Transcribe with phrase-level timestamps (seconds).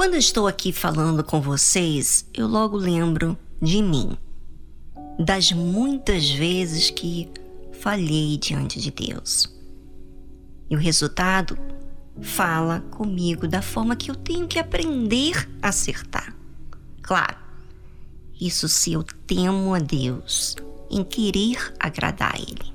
[0.00, 4.16] Quando estou aqui falando com vocês, eu logo lembro de mim,
[5.18, 7.28] das muitas vezes que
[7.82, 9.54] falhei diante de Deus.
[10.70, 11.54] E o resultado
[12.18, 16.34] fala comigo da forma que eu tenho que aprender a acertar.
[17.02, 17.36] Claro,
[18.40, 20.56] isso se eu temo a Deus,
[20.90, 22.72] em querer agradar a Ele.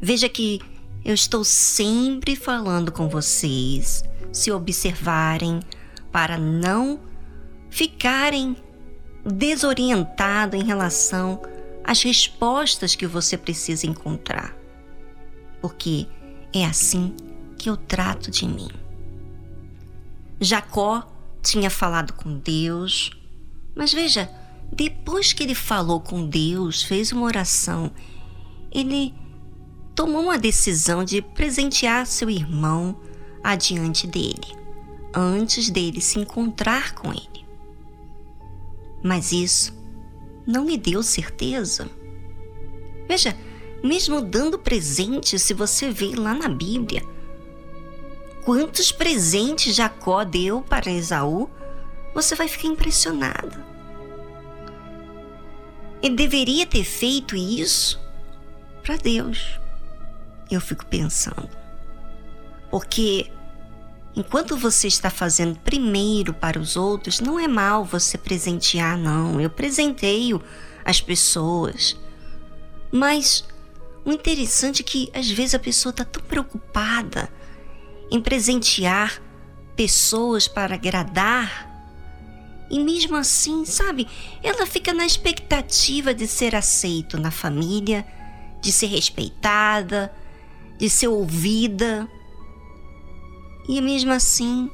[0.00, 0.62] Veja que
[1.04, 5.60] eu estou sempre falando com vocês, se observarem,
[6.14, 7.00] para não
[7.68, 8.56] ficarem
[9.26, 11.42] desorientados em relação
[11.82, 14.56] às respostas que você precisa encontrar.
[15.60, 16.06] Porque
[16.52, 17.16] é assim
[17.58, 18.68] que eu trato de mim.
[20.40, 21.04] Jacó
[21.42, 23.10] tinha falado com Deus,
[23.74, 24.30] mas veja,
[24.72, 27.90] depois que ele falou com Deus, fez uma oração,
[28.70, 29.12] ele
[29.96, 33.00] tomou uma decisão de presentear seu irmão
[33.42, 34.63] adiante dele,
[35.14, 37.44] antes dele se encontrar com ele.
[39.02, 39.74] Mas isso
[40.46, 41.88] não lhe deu certeza.
[43.06, 43.36] Veja,
[43.82, 47.02] mesmo dando presente, se você vê lá na Bíblia,
[48.44, 51.48] quantos presentes Jacó deu para Esaú,
[52.14, 53.62] você vai ficar impressionado.
[56.02, 58.00] Ele deveria ter feito isso
[58.82, 59.64] para Deus
[60.54, 61.50] eu fico pensando.
[62.70, 63.30] Porque
[64.16, 69.40] enquanto você está fazendo primeiro para os outros, não é mal você presentear, não.
[69.40, 70.42] Eu presenteio
[70.84, 71.96] as pessoas.
[72.92, 73.44] Mas
[74.04, 77.28] o interessante é que às vezes a pessoa está tão preocupada
[78.10, 79.20] em presentear
[79.74, 81.70] pessoas para agradar.
[82.70, 84.06] E mesmo assim, sabe,
[84.42, 88.06] ela fica na expectativa de ser aceito na família,
[88.60, 90.12] de ser respeitada,
[90.78, 92.08] de ser ouvida.
[93.68, 94.70] E mesmo assim,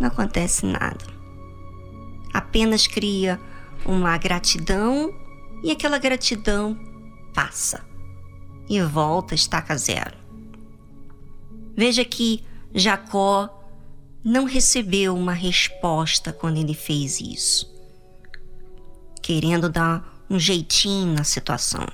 [0.00, 1.04] não acontece nada.
[2.32, 3.40] Apenas cria
[3.84, 5.14] uma gratidão
[5.62, 6.78] e aquela gratidão
[7.32, 7.84] passa
[8.68, 10.16] e volta a estaca zero.
[11.76, 12.44] Veja que
[12.74, 13.62] Jacó
[14.24, 17.72] não recebeu uma resposta quando ele fez isso,
[19.22, 21.86] querendo dar um jeitinho na situação.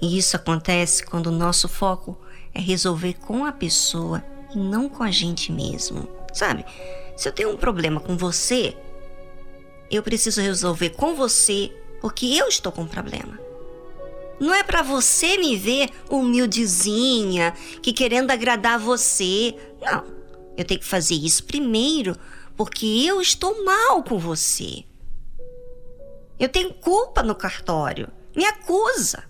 [0.00, 2.20] E isso acontece quando o nosso foco
[2.52, 4.22] é resolver com a pessoa
[4.54, 6.08] e não com a gente mesmo.
[6.32, 6.64] Sabe?
[7.16, 8.76] Se eu tenho um problema com você,
[9.90, 11.70] eu preciso resolver com você
[12.00, 13.38] porque eu estou com um problema.
[14.40, 19.54] Não é para você me ver humildezinha, que querendo agradar você.
[19.80, 20.04] Não.
[20.56, 22.16] Eu tenho que fazer isso primeiro
[22.56, 24.84] porque eu estou mal com você.
[26.38, 28.08] Eu tenho culpa no cartório.
[28.34, 29.24] Me acusa.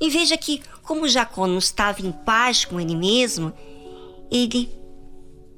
[0.00, 3.52] E veja que, como Jacó não estava em paz com ele mesmo,
[4.30, 4.70] ele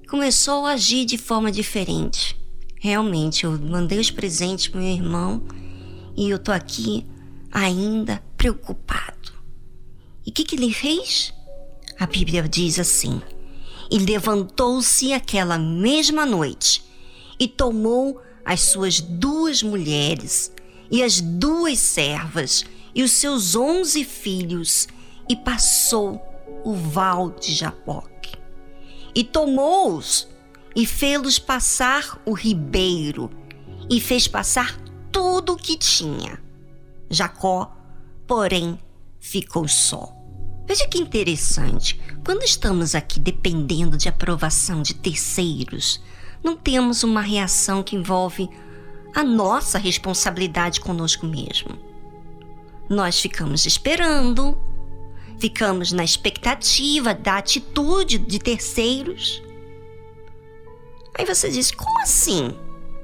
[0.08, 2.38] começou a agir de forma diferente.
[2.78, 5.42] Realmente, eu mandei os presentes para meu irmão
[6.16, 7.06] e eu tô aqui
[7.50, 9.32] ainda preocupado.
[10.26, 11.32] E o que, que ele fez?
[11.98, 13.20] A Bíblia diz assim:
[13.90, 16.82] E levantou-se aquela mesma noite
[17.38, 20.52] e tomou as suas duas mulheres
[20.90, 22.64] e as duas servas
[22.94, 24.88] e os seus onze filhos,
[25.28, 26.20] e passou
[26.64, 28.39] o val de Jaboque.
[29.14, 30.28] E tomou-os
[30.74, 33.30] e fê-los passar o ribeiro,
[33.90, 34.76] e fez passar
[35.10, 36.40] tudo o que tinha.
[37.08, 37.76] Jacó,
[38.26, 38.78] porém,
[39.18, 40.14] ficou só.
[40.66, 42.00] Veja que interessante.
[42.24, 46.00] Quando estamos aqui dependendo de aprovação de terceiros,
[46.42, 48.48] não temos uma reação que envolve
[49.14, 51.90] a nossa responsabilidade conosco mesmo
[52.90, 54.58] nós ficamos esperando,
[55.40, 59.42] ficamos na expectativa da atitude de terceiros.
[61.18, 62.54] Aí você diz: como assim?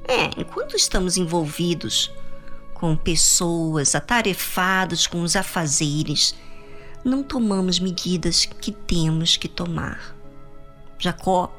[0.07, 2.13] É, enquanto estamos envolvidos
[2.75, 6.37] com pessoas, atarefados com os afazeres,
[7.03, 10.15] não tomamos medidas que temos que tomar.
[10.99, 11.53] Jacó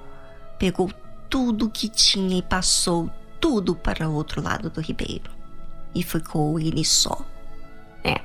[0.60, 0.92] pegou
[1.30, 3.10] tudo que tinha e passou
[3.42, 5.30] tudo para o outro lado do ribeiro.
[5.94, 7.26] E ficou ele só.
[8.04, 8.22] É,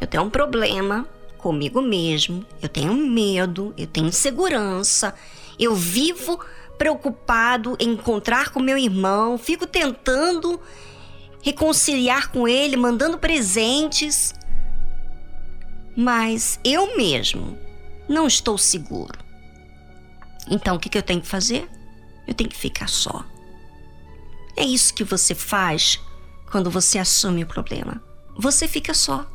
[0.00, 1.06] eu tenho um problema
[1.42, 5.14] comigo mesmo, eu tenho medo, eu tenho insegurança,
[5.58, 6.38] eu vivo
[6.78, 10.60] preocupado em encontrar com meu irmão, fico tentando
[11.42, 14.34] reconciliar com ele, mandando presentes,
[15.96, 17.58] mas eu mesmo
[18.08, 19.18] não estou seguro.
[20.48, 21.68] Então o que, que eu tenho que fazer?
[22.26, 23.24] Eu tenho que ficar só.
[24.56, 26.00] É isso que você faz
[26.50, 28.02] quando você assume o problema
[28.36, 29.26] você fica só.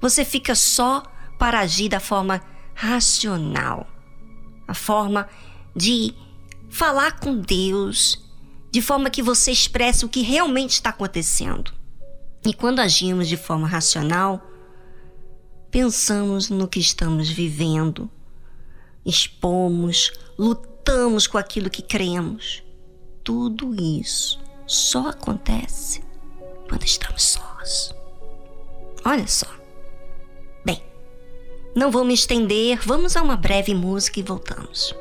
[0.00, 1.02] Você fica só
[1.38, 2.42] para agir da forma
[2.74, 3.86] racional,
[4.66, 5.28] a forma
[5.74, 6.14] de
[6.68, 8.24] falar com Deus
[8.74, 11.72] de forma que você expresse o que realmente está acontecendo.
[12.44, 14.44] E quando agimos de forma racional,
[15.70, 18.10] pensamos no que estamos vivendo,
[19.06, 22.64] expomos, lutamos com aquilo que cremos.
[23.22, 26.02] Tudo isso só acontece
[26.68, 27.94] quando estamos sós.
[29.04, 29.63] Olha só.
[31.74, 34.94] Não vou me estender, vamos a uma breve música e voltamos.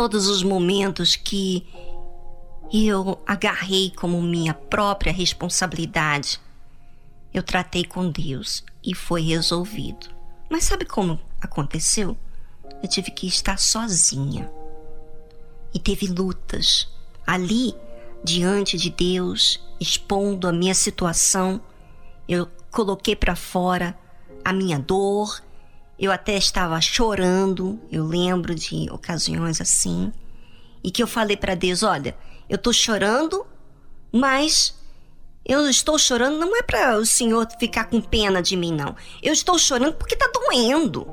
[0.00, 1.66] Todos os momentos que
[2.72, 6.40] eu agarrei como minha própria responsabilidade,
[7.34, 10.08] eu tratei com Deus e foi resolvido.
[10.48, 12.16] Mas sabe como aconteceu?
[12.82, 14.50] Eu tive que estar sozinha.
[15.74, 16.88] E teve lutas
[17.26, 17.74] ali
[18.24, 21.60] diante de Deus, expondo a minha situação.
[22.26, 23.94] Eu coloquei para fora
[24.42, 25.42] a minha dor,
[26.00, 30.10] eu até estava chorando, eu lembro de ocasiões assim,
[30.82, 32.16] e que eu falei para Deus: olha,
[32.48, 33.46] eu estou chorando,
[34.10, 34.74] mas
[35.44, 38.96] eu estou chorando não é para o Senhor ficar com pena de mim, não.
[39.22, 41.06] Eu estou chorando porque está doendo.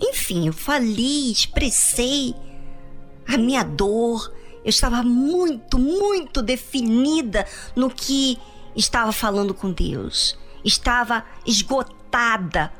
[0.00, 2.34] Enfim, eu falei, expressei
[3.28, 4.32] a minha dor.
[4.64, 7.46] Eu estava muito, muito definida
[7.76, 8.38] no que
[8.74, 10.38] estava falando com Deus.
[10.64, 12.72] Estava esgotada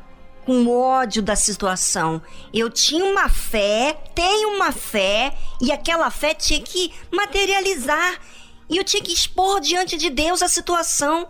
[0.44, 2.20] com ódio da situação.
[2.52, 8.20] Eu tinha uma fé, tenho uma fé, e aquela fé tinha que materializar.
[8.68, 11.28] E eu tinha que expor diante de Deus a situação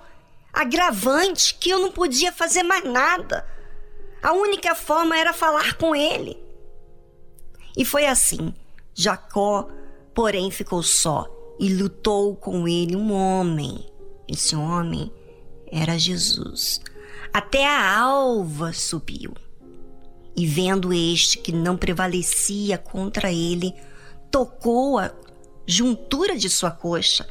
[0.52, 3.46] agravante que eu não podia fazer mais nada.
[4.22, 6.38] A única forma era falar com ele.
[7.76, 8.54] E foi assim.
[8.94, 9.68] Jacó,
[10.14, 11.26] porém, ficou só
[11.58, 13.84] e lutou com ele um homem.
[14.28, 15.12] Esse homem
[15.70, 16.80] era Jesus.
[17.34, 19.34] Até a alva subiu.
[20.36, 23.74] E vendo este que não prevalecia contra ele,
[24.30, 25.10] tocou a
[25.66, 27.26] juntura de sua coxa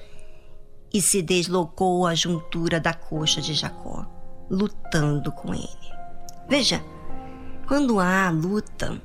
[0.93, 4.05] e se deslocou a juntura da coxa de Jacó,
[4.49, 5.93] lutando com ele.
[6.49, 6.83] Veja,
[7.65, 9.01] quando há luta,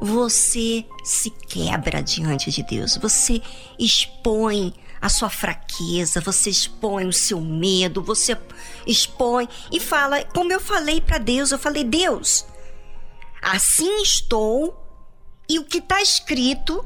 [0.00, 3.42] você se quebra diante de Deus, você
[3.76, 4.72] expõe
[5.02, 8.38] a sua fraqueza, você expõe o seu medo, você
[8.86, 12.46] expõe e fala, como eu falei para Deus, eu falei, Deus,
[13.42, 14.80] assim estou
[15.48, 16.84] e o que está escrito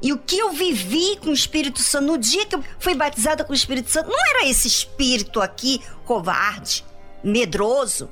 [0.00, 3.44] e o que eu vivi com o Espírito Santo no dia que eu fui batizada
[3.44, 6.82] com o Espírito Santo, não era esse espírito aqui covarde,
[7.22, 8.08] medroso,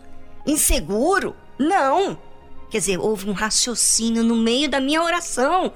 [0.47, 2.19] inseguro, não.
[2.69, 5.73] Quer dizer, houve um raciocínio no meio da minha oração.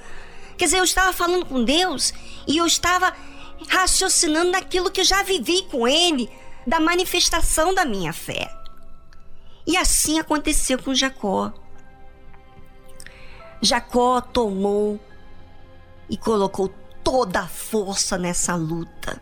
[0.59, 2.13] Quer dizer, eu estava falando com Deus
[2.47, 3.15] e eu estava
[3.69, 6.31] raciocinando naquilo que eu já vivi com Ele,
[6.67, 8.51] da manifestação da minha fé.
[9.67, 11.53] E assim aconteceu com Jacó.
[13.63, 14.99] Jacó tomou
[16.09, 16.69] e colocou
[17.05, 19.21] toda a força nessa luta.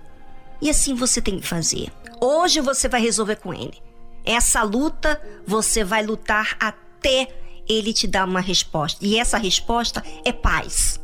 [0.61, 1.93] E assim você tem que fazer.
[2.21, 3.81] Hoje você vai resolver com ele.
[4.25, 7.29] Essa luta você vai lutar até
[7.69, 9.05] ele te dar uma resposta.
[9.05, 11.01] E essa resposta é paz.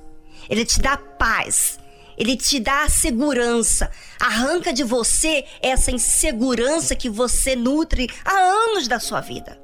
[0.49, 1.79] Ele te dá paz.
[2.17, 3.91] Ele te dá segurança.
[4.21, 9.61] Arranca de você essa insegurança que você nutre há anos da sua vida.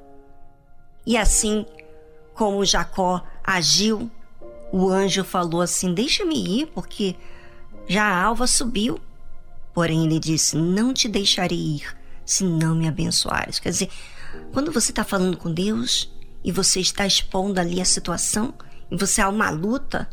[1.05, 1.65] E assim
[2.33, 4.09] como Jacó agiu,
[4.71, 7.15] o anjo falou assim: Deixa-me ir, porque
[7.87, 8.99] já a alva subiu.
[9.73, 13.59] Porém, ele disse: Não te deixarei ir, se não me abençoares.
[13.59, 13.89] Quer dizer,
[14.53, 16.11] quando você está falando com Deus,
[16.43, 18.53] e você está expondo ali a situação,
[18.89, 20.09] e você há uma luta,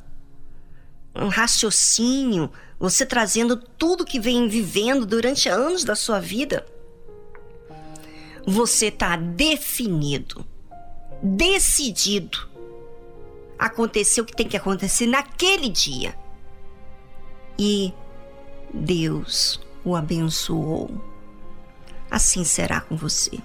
[1.15, 6.65] um raciocínio, você trazendo tudo que vem vivendo durante anos da sua vida,
[8.47, 10.47] você está definido,
[11.23, 12.49] decidido.
[13.59, 16.17] Aconteceu o que tem que acontecer naquele dia.
[17.59, 17.93] E
[18.73, 20.91] Deus o abençoou.
[22.11, 23.39] Assim será com você.